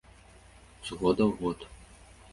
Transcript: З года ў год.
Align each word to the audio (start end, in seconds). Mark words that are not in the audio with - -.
З 0.87 0.97
года 1.01 1.23
ў 1.29 1.31
год. 1.45 1.59